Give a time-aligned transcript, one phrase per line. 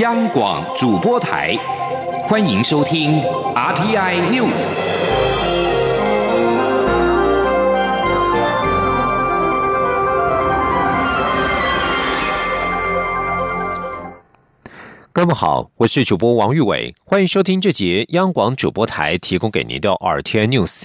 [0.00, 1.54] 央广主播台，
[2.22, 3.20] 欢迎收听
[3.54, 4.56] RTI News。
[15.12, 20.84] 各位好，我是主播王玉伟，欢迎收听这节央广主播台提供给您的 RTI News。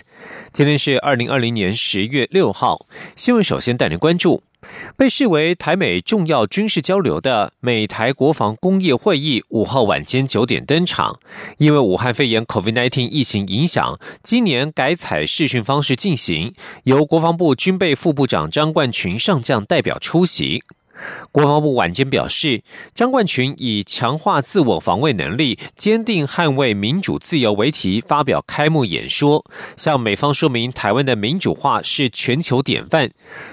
[0.52, 2.86] 今天是二零二零年十月六号，
[3.16, 4.44] 新闻首先带您关注。
[4.98, 11.20] 被视为台美重要军事交流的美台国防工业会议五号晚间九点登场，
[11.58, 16.54] 因为武汉肺炎 （COVID-19） 疫情影响，今年改采视讯方式进行，
[16.84, 20.64] 由国防部军备副部长张冠群上将代表出席。
[21.32, 22.64] 国防部晚间表示，
[22.94, 29.44] 张冠群以强化自我防卫能力、坚定捍卫民主自由为题发表开幕演说，
[29.78, 33.12] 向美方说明台湾的民主化是全球典范。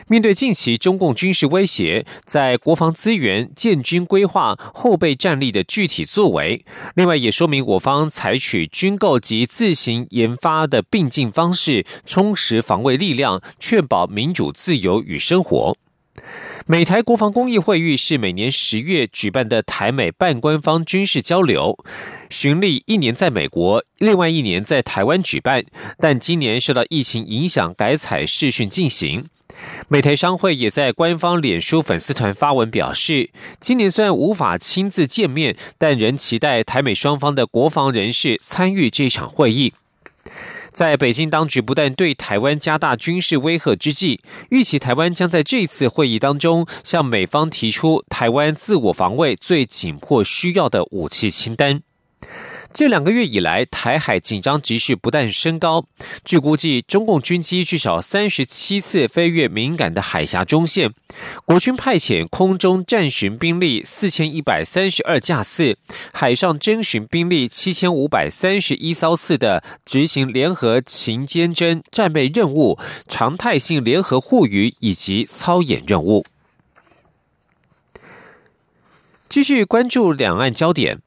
[0.08, 6.64] 面对近期中共军事威胁，在国防资源、建军规划、后备战力的具体作为。
[6.94, 15.76] 另外，也说明我方采取军购及自行研发的并进方式，充实防卫力量，确保民主自由与生活。
[16.66, 21.76] 美台国防工业会议是每年十月举办的台美半官方军事交流，
[22.30, 25.64] 循例一年在美国，另外一年在台湾举办，
[25.98, 29.26] 但今年受到疫情影响，改采视讯进行。
[29.88, 39.74] 美台商会也在官方脸书粉丝团发文表示，今年虽然无法亲自见面，但仍期待台美双方的国防人士参与这场会议。
[40.72, 44.20] 在北京当局不断对台湾加大军事威吓之际，
[44.50, 51.82] 预期台湾将在这次会议当中向美方提出台湾自我防卫最紧迫需要的武器清单。
[52.74, 55.84] 这两个月以来，台海紧张局势不断升高。
[56.24, 60.92] 据估计，中共军机至少三十七次飞越敏感的海峡中线，
[61.44, 65.76] 国军派遣空中战巡兵力四千一百三十二架次，
[66.14, 76.24] 海上侦巡兵力七千五百三十一艘次的执行联合勤监侦战备任务、常态性联合护渔以及操演任务。
[79.28, 81.00] 继续关注两岸焦点。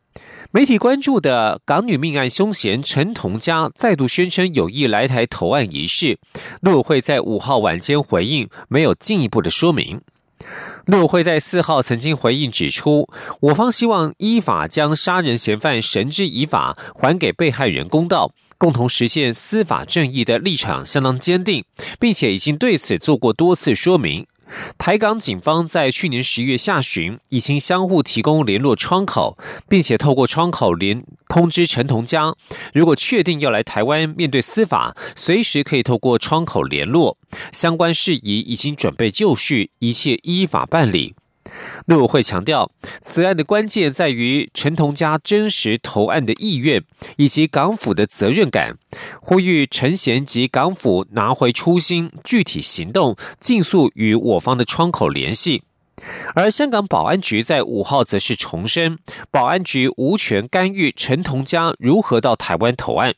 [0.55, 6.17] 媒体关注的港女命案凶嫌陈同佳再度宣称有意来台投案一事，
[6.61, 9.99] 陆委会在五号晚间回应，没有进一步的说明。
[10.85, 13.09] 陆委会在四号曾经回应指出，
[13.41, 21.65] 我方希望依法将杀人嫌犯绳之以法，还给被害人公道，共同实现司法正义的立场相当坚定，
[21.99, 24.25] 并且已经对此做过多次说明。
[24.77, 32.35] 台港警方在去年十一月下旬已经相互提供联络窗口，并且透过窗口联通知陈同佳，
[32.73, 37.17] 如果确定要来台湾面对司法，随时可以透过窗口联络，
[37.51, 41.15] 相关事宜已经准备就绪，一切依法办理。
[41.85, 46.83] 陆委会强调，此案的关键在于陈同佳真实投案的意愿，
[47.17, 48.73] 以及港府的责任感，
[49.21, 55.63] 呼吁陈贤及港府拿回初心，具体行动，尽速与我方的窗口联系。
[56.35, 58.99] 而香港保安局在五号则是重申，
[59.31, 63.13] 保安局无权干预陈同佳如何到台湾投案。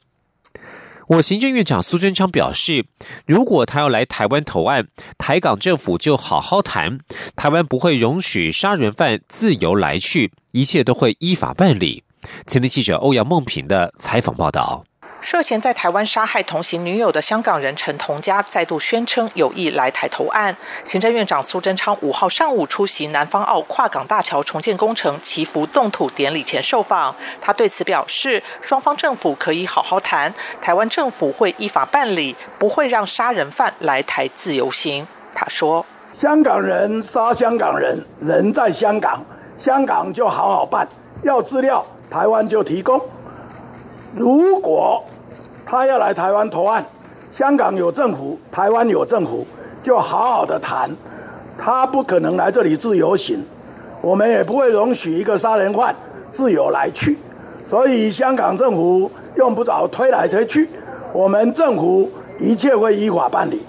[1.08, 2.86] 我行政院长苏贞昌表示，
[3.26, 4.88] 如果他要来台湾投案，
[5.18, 7.00] 台港政府就好好谈，
[7.36, 12.04] 台湾不会容许杀人犯自由来去，一切都会依法办理。
[12.46, 14.84] 前天记者欧阳梦平的采访报道。
[15.20, 20.56] 涉嫌在台湾杀害同行女友的香港人陈同佳再度宣称有意来台投案。
[20.86, 35.08] 行政院长苏贞昌五号上午出席南方澳跨港大桥重建工程祈福动土典礼前受访，他对此表示，双方政府可以好好谈，台湾政府会依法办理，不会让杀人犯来台自由行。
[35.36, 39.26] 他说：“香港人杀香港人，人在香港，
[39.58, 40.88] 香港就好好办，
[41.24, 43.02] 要资料台湾就提供。”
[44.18, 45.04] 如果
[45.66, 46.84] 他要来台湾投案，
[47.32, 49.46] 香港有政府，台湾有政府，
[49.84, 50.90] 就好好的谈。
[51.58, 53.46] 他不可能来这里自由行，
[54.02, 55.96] 我们也不会容许一个杀人犯
[56.32, 57.18] 自由来去。
[57.70, 60.68] 所以香港政府用不着推来推去，
[61.14, 62.10] 我们政府
[62.40, 63.62] 一切会依法办理。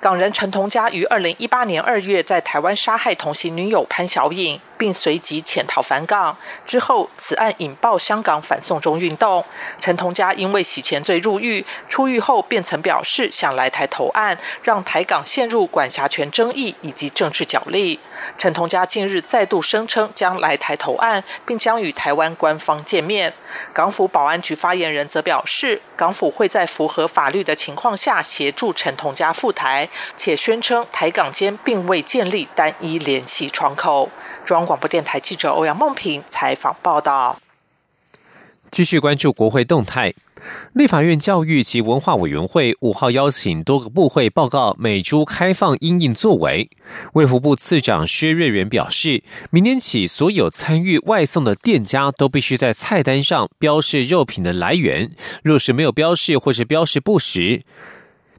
[0.00, 4.58] 港人陈同佳于二零一八年二月在台湾杀害同行女友潘小颖。
[4.76, 6.36] 并随即潜逃返港。
[6.66, 9.44] 之后，此案引爆香港反送中运动。
[9.80, 18.00] 陈同佳因为洗钱罪入狱，出狱后便曾表示想来台投案，让台港陷入管辖权争议以及政治角力。
[18.38, 23.32] 陈同佳近日再度声称将来台投案，并将与台湾官方见面。
[23.72, 34.10] 港府保安局发言人则表示，港府会在符合法律的情况下协助陈同佳赴台，且宣称台港间并未建立单一联系窗口。
[34.44, 37.38] 中广播电台记者欧阳梦平采访报道。
[38.70, 40.12] 继续关注国会动态。
[40.74, 46.68] 立法院教育及文化委员会五号邀请多个部会报告美猪开放因应作为。
[47.14, 55.12] 卫福部次长薛瑞元表示，明年起所有参与外送的店家都必须在菜单上标示肉品的来源，
[55.42, 57.62] 若是没有标示或是标示不实。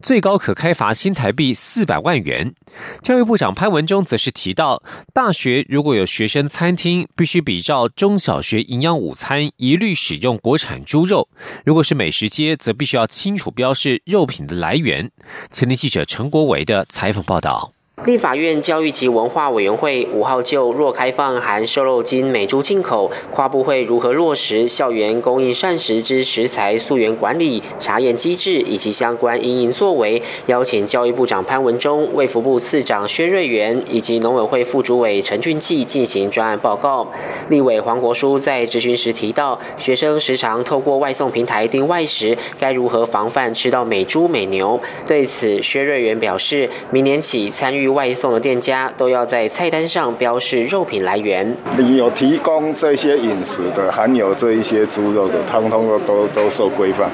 [0.06, 2.54] 最高可开罚新台币四百万元。
[3.02, 4.84] 教育部长潘文忠则是提到，
[5.16, 11.28] 大学如果有学生餐厅，必须比照中小学营养午餐，一律使用国产猪肉；
[11.66, 15.10] 如果是美食街，则必须要清楚标示肉品的来源。
[15.50, 17.72] 前天记者陈国伟的采访报道。
[18.03, 37.09] 立法院教育及文化委员会五号就若开放含瘦肉精美猪进口，跨部会如何落实校园供应膳食之食材溯源管理、查验机制以及相关营营作为，邀请教育部长潘文忠、卫福部次长薛瑞元以及农委会副主委陈俊记进行专案报告。
[37.47, 44.77] 立委黄国书在质询时提到，学生时常透过外送平台订外食，该如何防范吃到美猪美牛？
[45.07, 47.84] 对此，薛瑞元表示，明年起参与。
[47.87, 51.55] 外送的店家都要在菜单上标示肉品来源。
[51.77, 57.09] 你有提供这些饮食的，含有这一些猪肉的，通通都都都受规范。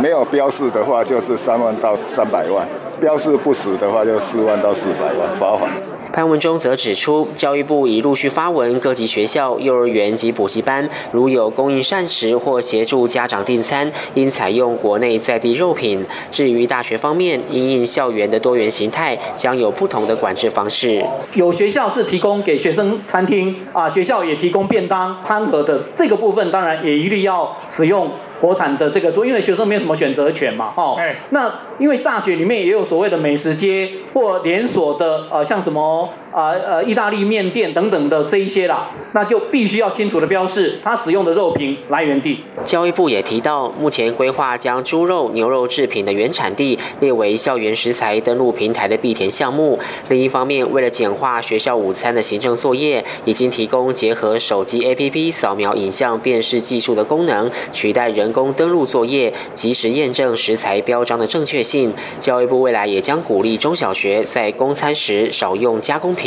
[0.00, 2.64] 没有标示的话，就是三万到三百万；
[3.00, 5.70] 标示不实的话，就四万到四百万罚款。
[6.16, 16.02] 潘文中则指出，教育部已陆续发文，各级学校、幼儿园及补习班，如有供应膳食或协助家长订餐，应采用国内在地肉品。
[16.30, 21.04] 至于大学方面，因应校园的多元形态，将有不同的管制方式。
[21.34, 28.10] 有学校是提供给学生餐厅啊，学校也提供便当餐盒的这个部分，当然也一律要使用。
[28.40, 30.98] 国产的这个桌，因为学生没有什么选择权嘛，哦，
[31.30, 36.12] 那因为大学里面也有所谓的美食街或连锁的，呃，像什么。
[36.36, 42.40] 啊呃，意大利面店等等的这一些啦，那就必须要清楚的标示它使用的肉品来源地。
[42.62, 49.78] 教育部也提到，目前规划将猪肉、牛肉制品的原产地列为校园食材登录平台的必填项目。
[50.10, 61.94] 另一方面，为了简化学校午餐的行政作业，已经提供结合手机 APP 扫描影像辨识技术的功能，取代人工登录作业，及时验证食材标章的正确性。
[62.20, 66.25] 教育部未来也将鼓励中小学在供餐时少用加工品。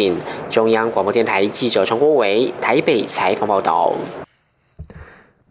[0.50, 3.94] 中央广播电台记者陈国伟台北采访报道。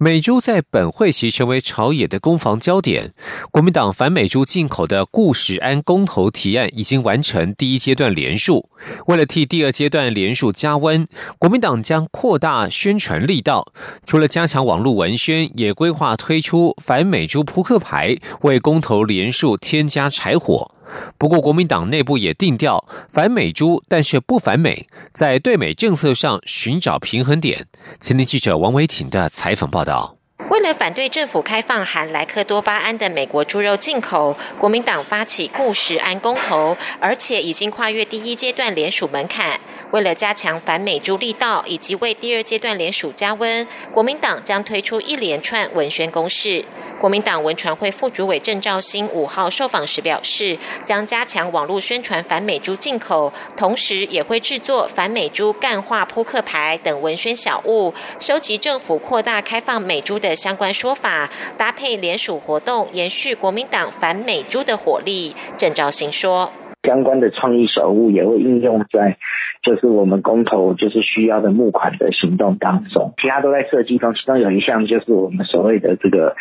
[0.00, 3.12] 美猪在本会期成为朝野的攻防焦点。
[3.50, 8.68] 国民党反美猪进口的固食安公投提案已经完成第一阶段连署。
[9.08, 11.04] 为了替第二阶段连署加温，
[11.40, 13.72] 国民党将扩大宣传力道。
[14.06, 20.70] 除了加强网络文宣，也规划推出反美猪扑克牌，为公投连署添加柴火。
[21.16, 27.66] 不过，国民党内部也定调反美猪，但是不反美，在对美政策上寻找平衡点。
[28.00, 30.16] 前天记者王维挺的采访报道。
[30.50, 39.60] 为了反对政府开放含莱克多巴胺的美国猪肉进口，国民党发起固食安公投，而且已经跨越第一阶段联署门槛。
[39.90, 46.64] 为了加强反美猪力道，以及为第二阶段联署加温，国民党将推出一连串文宣攻势。
[47.00, 65.34] 国民党文传会副主委郑兆兴五号受访时表示，将加强网络宣传反美猪进口，同时也会制作反美猪干化扑克牌等文宣小物，收集政府扩大开放美猪的相关说法，搭配联署活动，延续国民党反美猪的火力。
[65.56, 69.16] 郑兆兴说，相关的创意小物也会应用在。
[69.62, 74.14] 就是我们公投就是需要的募款的行动当中，其他都在设计中。
[74.14, 76.36] 其中有一项就是我们所谓的这个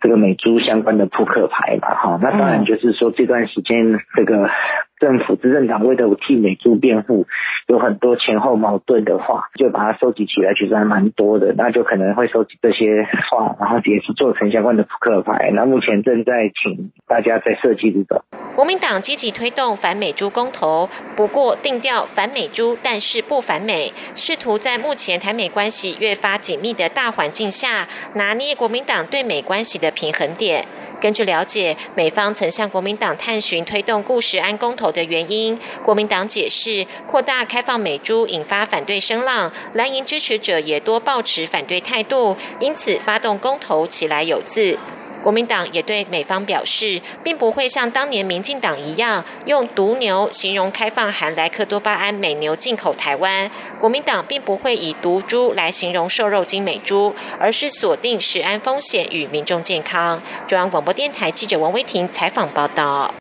[0.00, 2.18] 这个美珠相关的扑克牌嘛，哈。
[2.22, 4.50] 那当然就是说这段时间这个。
[4.98, 7.26] 政府执政党为了替美猪辩护，
[7.66, 11.54] 有很多前后矛盾的话，就把它收集起来，其实还蛮多的。
[11.56, 15.50] 那就可能会收集这些话，然后也是做成相关的扑克牌。
[15.52, 18.24] 那目前正在请大家在设计这个。
[18.54, 30.64] 国民党积极推动反美猪公投，不过定调反美猪，但是不反美，试图在目前台美关系越发紧密的大环境下，拿捏国民党对美关系的平衡点。
[31.00, 35.58] 根据了解，美方曾向国民党探寻推动故事安公投的原因。
[35.84, 44.78] 国民党解释，扩大开放美猪引发反对声浪，蓝营支持者也多抱持反对态度，因此发动公投起来有字。
[45.22, 53.50] 国民党也对美方表示，并不会像当年民进党一样用“毒牛”形容开放含莱克多巴胺美牛进口台湾。
[53.80, 60.22] 国民党并不会以“毒猪”来形容瘦肉精美猪，而是锁定食安风险与民众健康。
[60.46, 63.12] 中央广播电台记者王威婷采访报道。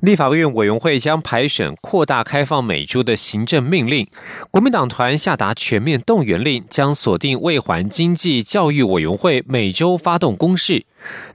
[0.00, 4.06] 立法院委员会将排审扩大开放美猪的行政命令，
[4.50, 10.86] 国民党团下达全面动员令，将锁定未环经济教育委员会每周发动攻势。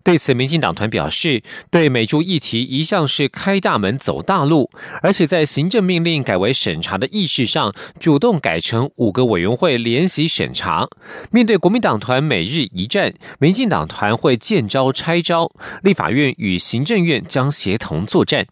[0.03, 4.71] 对此，民进党团表示，对美猪议题一向是开大门走大路，
[5.03, 10.87] 而且在行政命令改为审查的意识上，主动改成五个委员会联席审查。
[11.31, 15.51] 面对国民党团每日一战，民进党团会见招拆招，
[15.83, 18.47] 立法院与行政院将协同作战。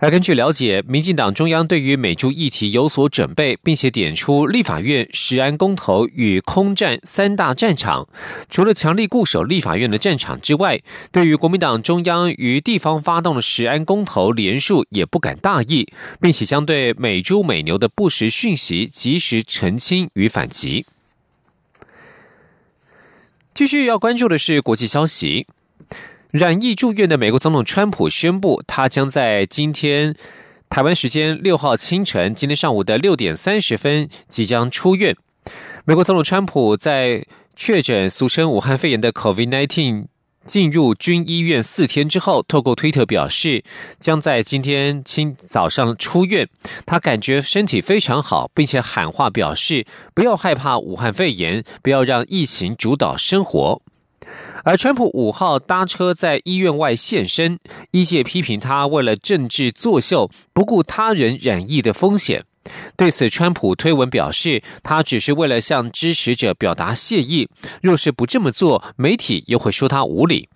[0.00, 8.08] 而根据了解，民进党中央对于美猪议题有所准备，并且点出立法院、石安公投与空战三大战场。
[8.48, 15.86] 除了强力固守立法院的战场之外，对于国民党中央与地方发动的石安公投连数也不敢大意，
[16.20, 20.86] 并且将对美猪美牛的不实讯息及时澄清与反击。
[23.54, 25.46] 继续要关注的是国际消息。
[26.32, 30.14] 染疫住院的美国总统川普宣布，他将在今天
[30.68, 35.16] 台湾时间六号清晨，今天上午的六点三十分即将出院。
[35.86, 37.24] 美国总统川普在
[37.56, 40.04] 确诊俗称武汉肺炎的 COVID-19
[40.44, 43.64] 进入军医院四天之后，透过推特表示，
[43.98, 46.46] 将在今天清早上出院。
[46.84, 53.80] 他感觉身体非常好，并且喊话表示，不要害怕武汉肺炎，不要让疫情主导生活。
[54.64, 57.58] 而川普五号搭车在医院外现身，
[57.92, 62.44] 医界批评他为了政治作秀，不顾他人染疫的风险。
[62.96, 67.48] 对此，川普推文表示，他只是为了向支持者表达谢意，
[67.80, 70.48] 若是不这么做，媒体又会说他无理。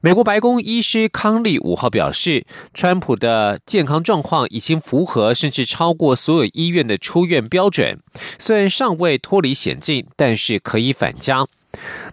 [0.00, 7.98] 美国白宫医师康利五号表示，川普的健康状况已经符合甚至超过所有医院的出院标准，
[8.38, 11.46] 虽然尚未脱离险境，但是可以返家。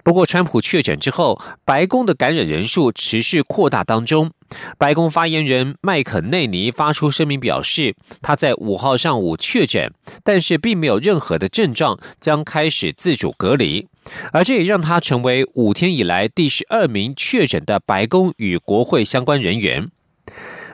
[0.03, 4.31] 不过，川普确诊之后，白宫的感染人数持续扩大当中。
[4.77, 9.91] 白宫发言人麦肯内尼发出声明表示，他在五号上午确诊，
[10.24, 13.88] 但是并没有任何的症状，将开始自主隔离。
[14.31, 19.89] 而这也让他成为五天以来第十二名确诊的白宫与国会相关人员。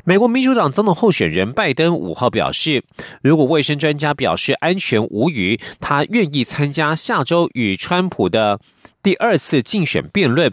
[0.04, 2.84] 美国民主党总统候选人拜登五号表示，
[3.22, 8.60] 如果卫生专家表示安全无虞，他愿意参加下周与川普的
[9.04, 10.52] 第二次竞选辩论。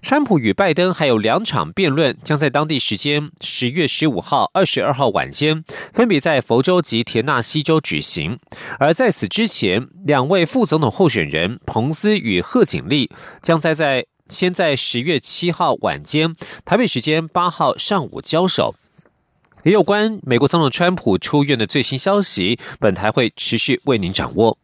[0.00, 8.38] 川普与拜登还有两场辩论，将在当地时间十月十五号、二十二号晚间，分别在佛州及田纳西州举行。
[8.78, 13.10] 而在此之前，两位副总统候选人彭斯与贺锦丽
[13.42, 14.06] 将在在。
[14.28, 18.74] 先在十月七号晚间，台北时间八号上午交手。
[19.64, 24.56] 也有关美国总统川普出院的最新消息，本台会持续为您掌握。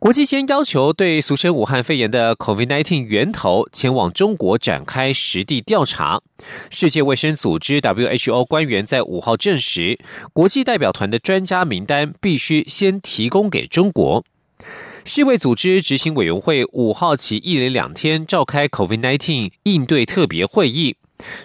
[0.00, 6.20] 国际间要求对俗称武汉肺炎的 COVID-19 源头前往中国展开实地调查。
[6.70, 9.98] 世界卫生组织 WHO 官员在五号证实，
[10.32, 14.24] 国际代表团的专家名单必须先提供给中国。
[15.08, 20.96] 世卫组织执行委员会五号起一连两天召开 COVID-19 应对特别会议。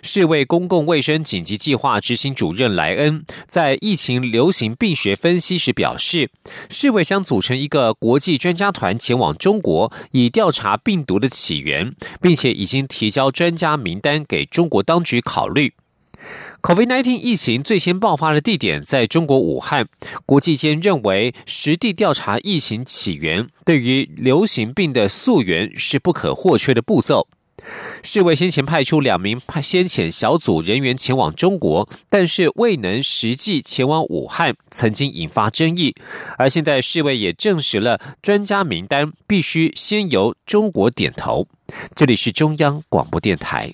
[0.01, 6.29] 世卫公共卫生紧急计划执行主任莱恩在疫情流行病学分析时表示，
[6.70, 15.74] 世卫将组成一个国际专家团前往中国，以调查病毒的起源，并且已经提交专家名单给中国当局考虑。
[16.62, 19.88] COVID-19 疫情最先爆发的地点在中国武汉，
[20.25, 27.27] 国际间认为实地调查疫情起源对于流行病的溯源是不可或缺的步骤。
[28.03, 35.96] 世卫先前派出两名派先遣小组人员前往中国，但是未能实际前往武汉，曾经引发争议。
[36.38, 41.48] 而现在世卫也证实了专家名单必须先由中国点头。
[41.96, 43.74] 这里是中央广播电台。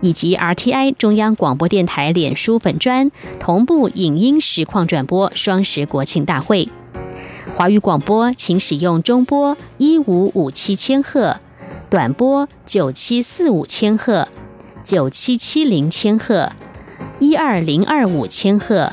[0.00, 6.68] 以及 RTI 中央广播电台脸书粉专同步影音实况转播双十国庆大会。
[7.56, 11.38] 华语广播请使用中波一五五七千赫，
[11.90, 14.28] 短波九七四五千赫、
[14.84, 16.52] 九七七零千赫、
[17.18, 18.92] 一二零二五千赫、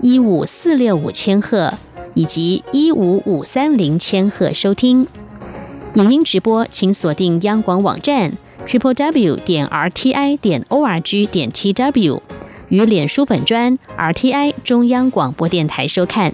[0.00, 1.72] 一五四六五千赫
[2.12, 5.06] 以及一五五三零千赫收听。
[5.94, 12.22] 影音直播，请锁定央广网站 triple w 点 r t i 点 o r g 点 t w
[12.68, 16.32] 与脸书粉专 r t i 中央广播电台收看。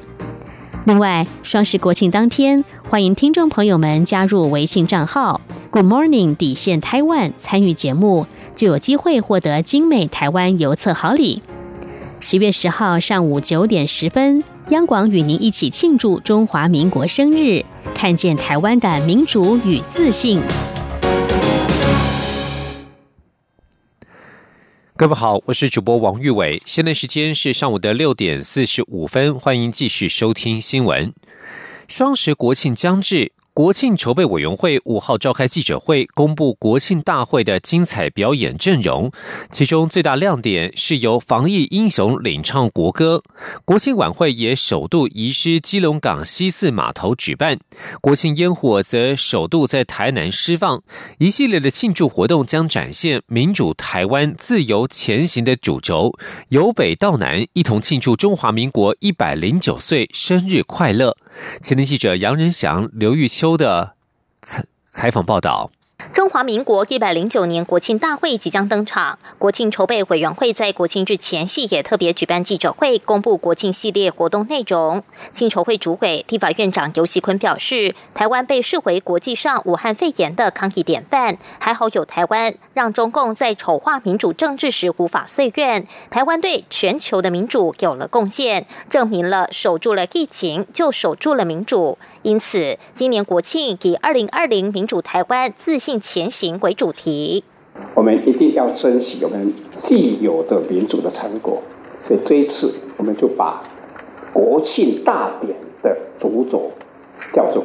[0.87, 11.42] 另外，双十国庆当天，欢迎听众朋友们加入微信账号 Good Morning 底线台湾参与节目，就有机会获得精美台湾邮册好礼。
[12.20, 20.40] 十月十号上午九点十分，央广与您一起庆祝中华民国生日，看见台湾的民主与自信。
[25.00, 31.14] 各位好，我是主播王玉伟，现在时间是上午的六点四十五分，欢迎继续收听新闻。
[31.88, 33.33] 双十国庆将至。
[33.61, 39.12] 国庆筹备委员会五号召开记者会，公布国庆大会的精彩表演阵容。
[39.50, 43.23] 其中最大亮点是由防疫英雄领唱国歌。
[43.67, 47.59] 国庆晚会也首度移师基隆港西四码头举办，
[48.00, 50.83] 国庆烟火则首度在台南释放。
[51.19, 56.14] 一系列的庆祝活动将展现民主台湾自由前行的主轴，
[56.49, 61.14] 由北到南一同庆祝中华民国一百零九岁生日快乐。
[61.62, 63.94] 前天记者杨仁祥、刘玉秋的
[64.40, 65.70] 采采访报道。
[66.12, 75.04] 中华民国一百零九年国庆大会即将登场，国庆筹备委员会在国庆日前夕也特别举办记者会，公布国庆系列活动内容。
[75.30, 85.87] 庆筹会主委、立法院长游锡坤表示，台湾被视为国际上武汉肺炎的抗疫典范，还好有台湾，让中共在丑化民主政治时无法遂愿。
[86.11, 91.99] 台湾对全球的民主有了贡献，证明了守住了疫情就守住了民主。
[92.23, 95.89] 因此，今年国庆以“二零二零民主台湾自信”。
[95.99, 97.42] 前行为主题，
[97.94, 101.62] 我们一定要珍惜我们既有的民主的成果。
[102.04, 103.62] 所以这一次，我们就把
[104.35, 106.70] 国庆大典的主轴
[107.32, 107.64] 叫做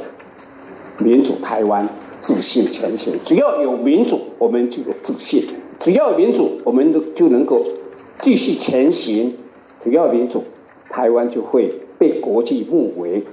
[1.00, 1.86] “民主台湾
[2.22, 3.14] 自信前行”。
[3.26, 5.44] 只要有民主，我们就有自信；
[5.78, 7.62] 只要有民主，我们就能够
[8.20, 9.34] 继续前行；
[9.82, 10.44] 只要民主，
[10.90, 13.24] 台湾就会被国际目为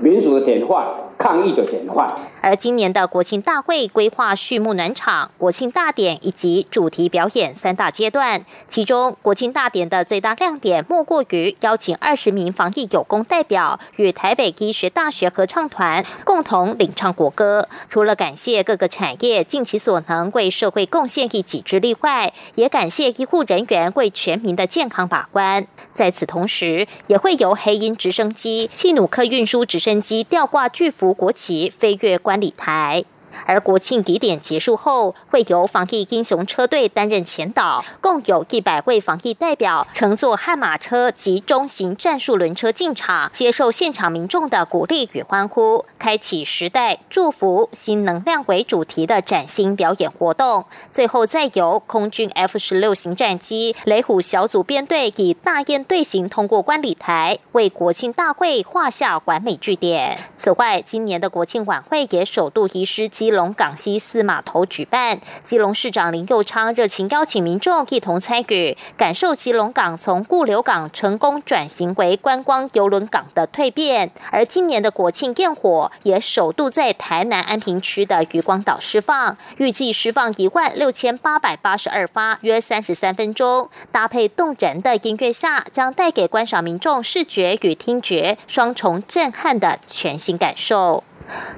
[0.00, 0.88] 民主的典范。
[1.18, 2.10] 抗疫的典范。
[2.40, 8.42] 而今年的国庆大会规划序幕暖场、国庆大典以及主题表演三大阶段。
[8.66, 17.68] 其中，国庆大典的最大亮点莫过于邀请二十名防疫有功代表与台北医学大学合唱团共同领唱国歌。
[17.88, 25.66] 除了感谢各个产业尽其所能为社会贡献一己之力外，也感谢医护人员为全民的健康把关。
[25.92, 31.10] 在此同时，也会由黑鹰直升机、气努克运输直升机吊挂巨幅。
[31.20, 33.04] 国旗飞越管理台。
[33.46, 50.64] 而国庆仪典结束后，会由防疫英雄车队担任前导，共有一百位防疫代表乘坐悍马车及中型战术轮车进场，接受现场民众的鼓励与欢呼，开启时代祝福新能量为主题的崭新表演活动。
[50.90, 60.18] 最后再由空军 F 十六型战机雷虎小组编队以大雁队形通过观礼台，为国庆大会画下完美句点。
[60.36, 63.08] 此外，今年的国庆晚会也首度移师。
[63.20, 74.10] 基隆港西四码头举办，基隆市长林佑昌热情邀请民众一同参与，感受基隆港从固流港成功转型为观光游轮港的蜕变。
[74.30, 88.00] 而今年的国庆焰火也首度在台南安平区的渔光岛释放，预计释放一万六千八百八十二发，约三十三分钟，搭配动人的音乐下，将带给观赏民众视觉与听。
[88.00, 91.04] 觉双重震撼的全新感受。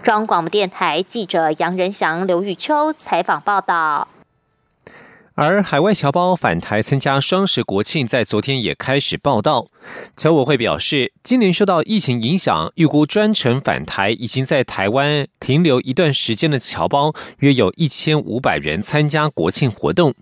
[0.02, 4.08] 中央广播电台记者杨仁祥、刘玉秋采访报道。
[5.34, 9.68] 而海外侨胞返台参加双十国庆，在昨天也开始报道。
[10.14, 20.14] 侨委会表示，今年受到疫情影响，预估专程返台已经在台湾停留一段时间的侨胞约有一千五百人参加国庆活动。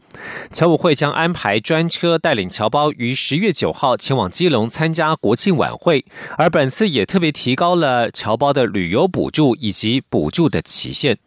[0.53, 6.05] 侨委会将安排专车带领侨胞于十月九号前往基隆参加国庆晚会，
[6.39, 11.19] 而本次也特别提高了侨胞的旅游补助以及补助的期限。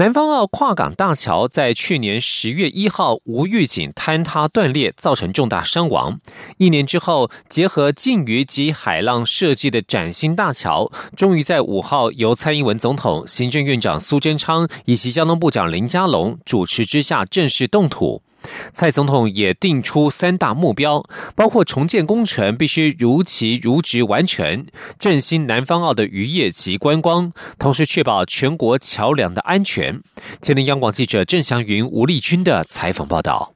[0.00, 6.18] 南方澳跨港大桥在去年十月一号无预警坍塌断裂，造成重大伤亡。
[6.56, 18.22] 一年之后，结合禁渔及海浪设计的崭新大桥，终于在五号由蔡英文总统、行政院长苏贞昌以及交通部长林佳龙主持之下正式动土。
[18.72, 24.66] 蔡总统也定出三大目标，包括重建工程必须如期如职完成，
[24.98, 30.00] 振兴南方澳的渔业及观光，同时确保全国桥梁的安全。
[30.40, 33.54] 今天央广记者郑祥云、吴丽君的采访报道。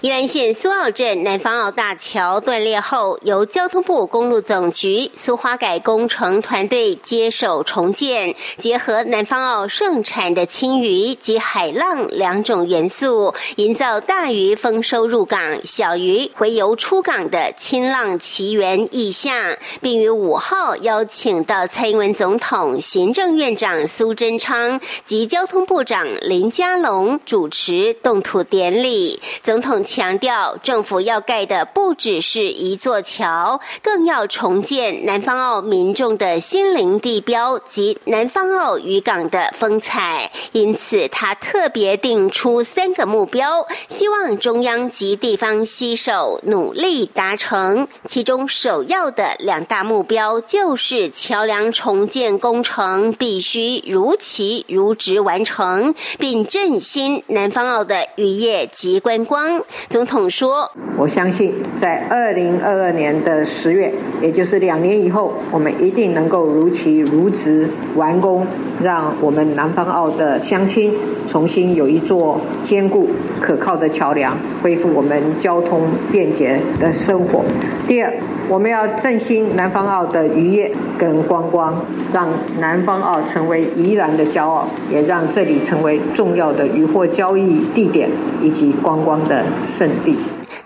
[0.00, 19.32] 宜兰县苏澳镇南方澳大桥断裂后，由交通部公路总局苏花改工程团队接手重建，结合南方澳盛产的青鱼及海浪两种元素，营造大鱼丰收入港、小鱼回游出港的清浪奇缘意象，
[19.80, 29.20] 并于五号邀请到蔡英文总统、行政院长苏贞昌及交通部长林佳龙主持动土典礼。
[29.52, 40.30] 总统强调，政府要盖的不只是一座桥，更要重建南方澳民众的心灵地标及南方澳渔港的风采。
[40.52, 47.86] 因此，他特别定出三个目标，希望中央及地方携手努力达成。
[48.06, 59.41] 其中首要的两大目标就是桥梁重建工程必须如期如职完成，并振兴南方澳的渔业及观光。
[59.88, 68.46] 总统说：“我相信，在二零二二年的十月，也就是两年以后，我们一定能够如期如职完工，
[68.82, 70.94] 让我们南方澳的乡亲
[71.26, 73.08] 重新有一座坚固
[73.40, 77.44] 可靠的桥梁，恢复我们交通便捷的生活。
[77.86, 78.12] 第二，
[78.48, 81.74] 我们要振兴南方澳的渔业跟观光，
[82.12, 88.10] 让南方澳成为宜兰的骄傲，也让这里成为重要的渔获交易地点
[88.42, 90.16] 以及观光。”的圣地。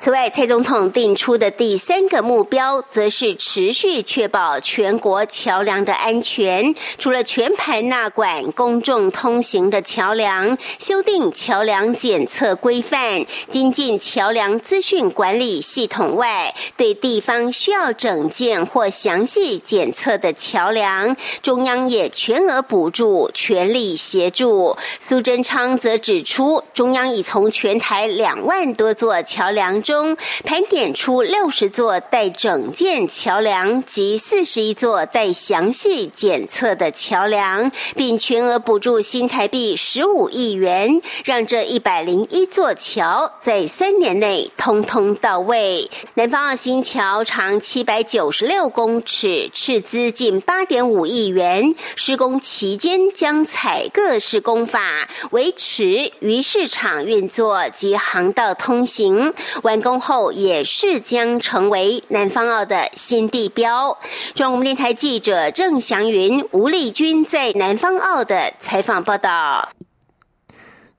[0.06, 6.72] 此外，蔡总统定出的第三个目标，则是持续确保全国桥梁的安全。
[6.96, 24.76] 除了全盘纳管公众通行的桥梁，修订桥梁检测规范，精进桥梁资讯管理系统外，对地方需要整建或详细检测的桥梁，中央也全额补助，全力协助。
[25.00, 29.95] 苏贞昌则指出，中央已从全台两万多座桥梁中。
[29.96, 45.88] 中盘点出六十座待整建桥梁及四十一座待详细检测的桥梁，并全额补助新台币十五亿元，让这一百零一座桥在三年内通通到位。
[46.12, 59.32] 南方澳新桥长七百九十六公尺，斥资近八点五亿元，施工期间将采各式工法，维持鱼市场运作及航道通行。
[59.62, 59.75] 完。
[59.80, 63.98] 工后也是将成为南方澳的新地标。
[64.34, 69.70] 中央电台记者郑祥云、吴丽君在南方澳的采访报道。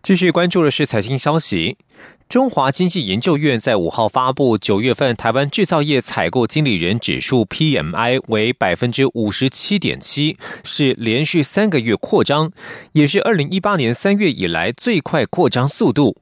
[0.04, 1.78] 继续关注的是财经消息。
[2.30, 12.52] 中华经济研究院在五号发布九月份台湾制造业采购经理人指数 PMI 为百分之五十七点七，是连续三个月扩张，
[12.94, 16.16] 也是二零一八年三月以来最快扩张速度。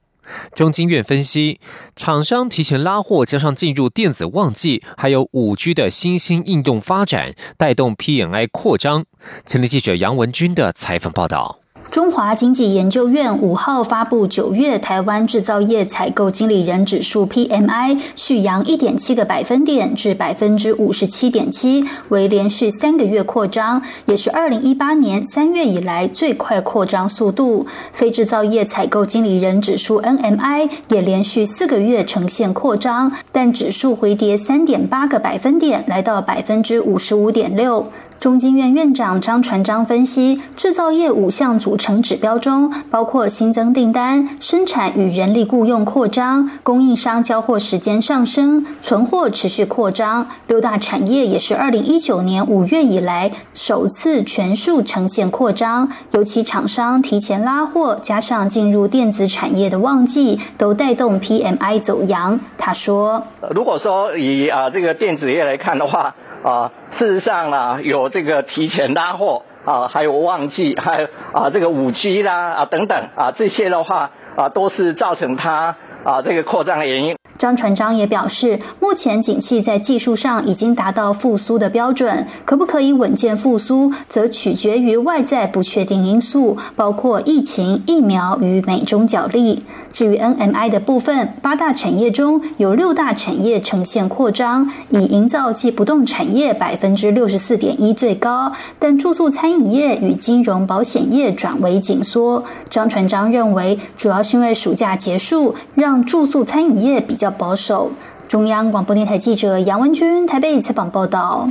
[0.54, 1.60] 中经院分析，
[1.94, 9.04] 厂商提前拉货，加上进入电子旺季，还有五 G 的新兴应用发展，带动 PNI 扩张。
[9.44, 11.60] 前天记者杨文军的采访报道。
[11.96, 27.66] 中华经济研究院五号发布九月台湾制造业采购经理人指数 PMI 续扬一点七个百分点至百分之五十七点七，为连续三个月扩张，也是二零一八年三月以来最快扩张速度。
[27.90, 37.90] 非制造业采购经理人指数 NMI 也连续四个月呈现扩张，但指数回跌三点八个百分点，来到百分之五十五点六。
[38.18, 50.26] 中经院院长张传章分析，制造业五项组成指标中，包括新增订单、生产与人力雇佣扩张、供应商交货时间上升、存货持续扩张。
[50.48, 62.40] 六大产业也是二零一九年五月以来首次全数呈现扩张，尤其厂商提前拉货，加上进入电子产业的旺季，都带动 PMI 走阳。
[62.58, 63.22] 他说
[63.54, 66.14] ：“如果说以啊这个电子业来看的话。”
[66.46, 75.74] 啊，事实上呢，有这个提前拉货啊，还有旺季，还有啊这个五 G 啦啊等等啊，这些的话啊，都是造成它
[76.06, 77.16] 啊这个扩张的原因。
[77.36, 89.62] 张传章也表示，目前景气在技术上已经达到复苏的标准，可不可以稳健复苏，则取决于外在不确定因素，包括疫情、疫苗与美中角力。
[89.92, 102.42] 至于 NMI 的部分，八大产业中有六大产业呈现扩张，以营造及不动产业百分之六十四点一最高，但住宿餐饮业与金融保险业转为紧缩。
[102.70, 107.30] 张传章认为，主要是因为暑假结束，让住宿餐饮业比较。
[107.36, 107.92] 保守。
[108.28, 111.50] 中央广播电台记者杨文君台北采访报道。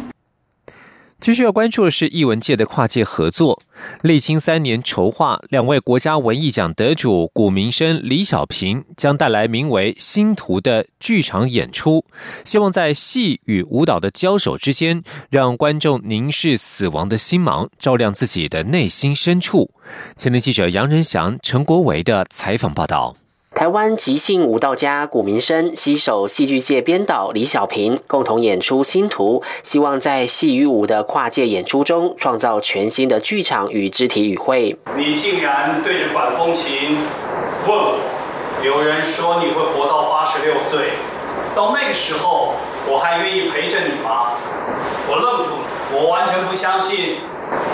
[1.22, 3.62] 继续要关注的是艺文界的跨界合作。
[4.02, 12.04] 历经三年筹划，两位国家文艺奖得主古明生、李小平将带来名为《星图》的剧场演出，
[12.44, 19.72] 希望在戏与舞蹈的交手之间，让观众凝视死亡的星芒，照亮自己的内心深处。
[20.16, 23.16] 前天记者杨仁祥、陈国维的采访报道。
[23.56, 34.78] 台湾即兴舞蹈家古明生携手戏剧界编导李小平共同演出《新图》，希望在戏与舞的跨界演出中，创造全新的剧场与肢体语汇。
[34.98, 36.98] 你竟然对着管风琴
[37.66, 37.98] 问我，
[38.62, 40.90] 有人说你会活到八十六岁，
[41.56, 44.34] 到那个时候我还愿意陪着你吗？
[45.08, 47.20] 我愣住了，我完全不相信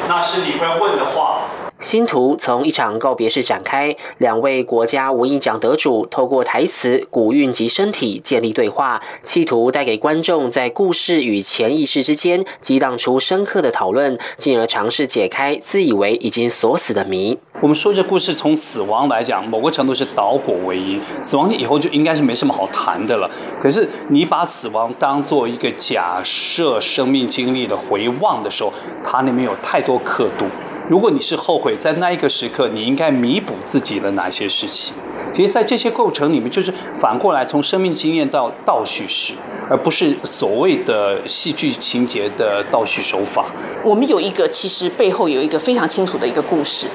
[0.07, 1.40] 那是你会问的话。
[1.81, 17.35] 星图从一场告别式展开，两位国家文艺奖得主透过台词、古韵及身体建立对话，企图带给观众在故事与潜意识之间激荡出深刻的讨论，进而尝试解开自以为已经锁死的谜。
[17.59, 23.27] 我们说这故事从死亡来讲，某个程度是导火为因，死亡以后就应该是没什么好谈的了。
[23.59, 28.71] 可是你把死亡当做一个假设生命经历的回望的时候，
[29.03, 30.45] 它里面有太多刻度。
[30.91, 34.93] 如果你是后悔在那一个时刻，你应该弥补自己的哪些事情？
[35.31, 39.31] 其实，在这些构成里面，就是反过来从生命经验到倒叙事，
[39.69, 43.45] 而不是所谓的戏剧情节的倒叙手法。
[43.85, 46.87] 我们有一个，其实背后有一个非常清楚的一个故事，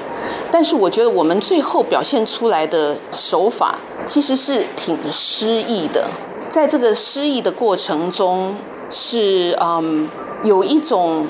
[0.51, 6.07] 但是我觉得我们最后表现出来的手法其实是挺诗意的。
[6.47, 8.53] 在这个诗意的过程中，
[8.91, 10.07] 是嗯，
[10.43, 11.25] 有一种。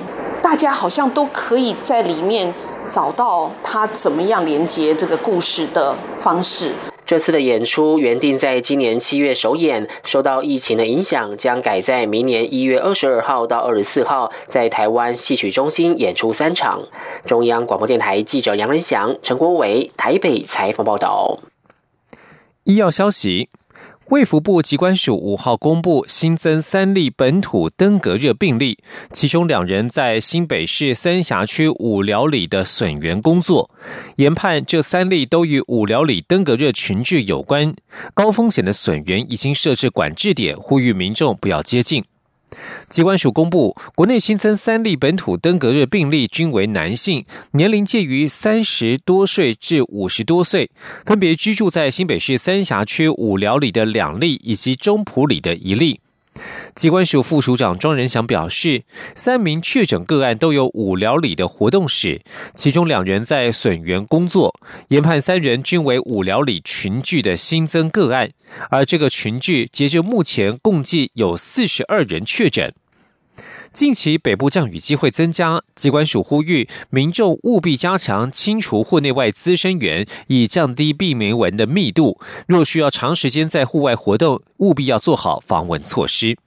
[0.50, 2.54] 大家好像都可以在里面
[2.90, 6.72] 找到他怎么样连接这个故事的方式。
[7.06, 16.82] 这次的演出原定在今年七月首演，受到疫情的影响，将改在明年一月二十二号到二十四号在台湾戏曲中心演出三场。
[17.26, 21.40] 中央广播电台记者杨仁祥、陈国伟台北采访报道。
[22.64, 23.50] 医药消息。
[24.10, 28.78] 卫福部机关署五号公布新增三例本土登革热病例，
[29.12, 33.70] 其中两人在新北市三峡区五寮里的笋园工作，
[34.16, 37.76] 研判这三例都与五寮里登革热群聚有关，
[38.14, 42.02] 高风险的笋园已经设置管制点，呼吁民众不要接近。
[42.90, 50.70] 机关署公布，国内新增三例本土登革热病例，均为男性，年龄介于三十多岁至五十多岁，
[51.06, 56.00] 分别居住在新北市三峡区五寮里的两例，以及中埔里的一例。
[56.76, 58.84] 机关署副署长庄仁祥表示，
[59.16, 62.22] 三名确诊个案都有五疗里的活动史，
[62.56, 68.30] 其中两人在损员工作，研判三人均为五疗里群聚的新增个案，
[68.70, 72.74] 而这个群聚截至目前共计有四十二人确诊。
[73.78, 82.20] 近期北部降雨机会增加，机关署呼吁民众务必加强清除户内外滋生源，以降低避霉蚊的密度。
[82.48, 86.40] 若需要长时间在户外活动，务必要做好防蚊措施。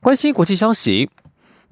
[0.00, 1.10] 关心国际消息。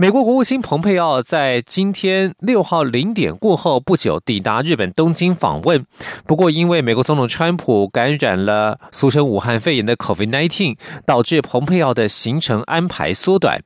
[0.01, 5.85] 美国国务卿蓬佩奥在今天六号零点过后不久抵达日本东京访问，
[6.25, 13.63] 不过因为美国总统川普感染了俗称武汉肺炎的 COVID-19，导致蓬佩奥的行程安排缩短。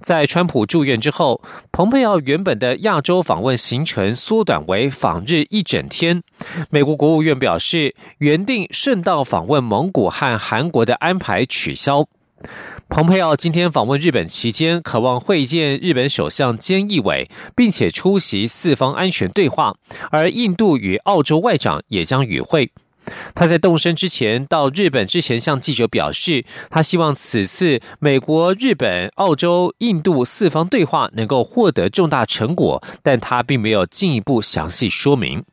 [0.00, 1.42] 在川普住院之后，
[1.72, 6.22] 蓬佩奥原本的亚洲访问行程缩短为访日一整天。
[6.70, 12.06] 美国国务院表示，原定顺道访问蒙古和韩国的安排取消。
[12.90, 19.74] 蓬佩奥今天访问日本期间，渴望会见日本首相菅义伟，并且出席四方安全对话。
[20.10, 22.72] 而印度与澳洲外长也将与会。
[23.34, 35.44] 他在动身之前到日本之前，向记者表示，他希望此次美国、日本、澳洲、印度四方对话能够获得重大成果，但他并没有进一步详细说明。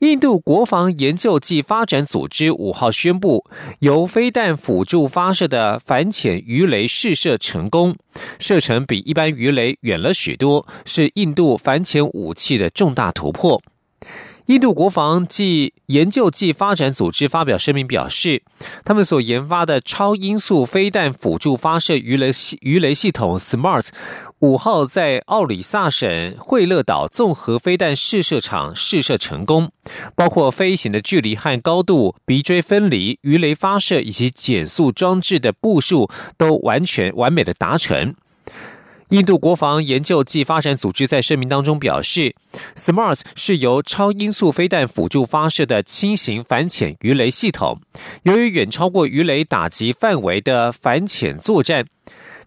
[0.00, 3.44] 印度国防研究暨发展组织五号宣布，
[3.80, 7.94] 由飞弹辅助发射的反潜鱼雷试射成功，
[8.38, 13.60] 射程比一般鱼雷远了许多，是印度反潜武器的重大突破。
[14.50, 18.42] 印度国防暨研究暨发展组织发表声明表示，
[18.84, 23.90] 他们所研发的超音速飞弹辅助发射鱼雷系鱼雷系统 SMART
[24.40, 29.70] 五号在奥里萨省惠勒岛综合飞弹试射场试射成功，
[30.16, 38.16] 包括飞行的距离和高度、鼻锥分离、鱼雷发射以及减速装置的部署都完全完美的达成。
[39.10, 42.32] 印度国防研究暨发展组织在声明当中表示
[42.76, 47.80] ，SMART 是由超音速飞弹辅助发射的轻型反潜鱼雷系统，
[48.22, 51.86] 由于远超过鱼雷打击范围的反潜作战。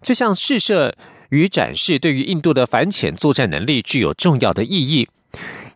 [0.00, 0.94] 这项试射
[1.28, 5.06] 与展示对于印度的反潜作战能力具有重要的意义。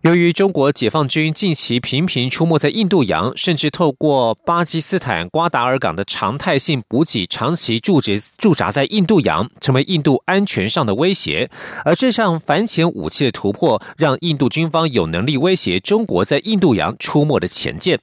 [0.03, 11.51] 由于中国解放军近期频频出没在印度洋，甚至透过巴基斯坦瓜达尔港的常态性补给，长期驻植驻扎在印度洋，成为印度安全上的威胁。
[11.85, 17.99] 而这项反潜武器的突破，让印度军方有能力威胁中国在印度洋出没的潜舰。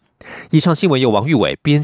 [0.52, 1.82] 以上新闻由王玉伟编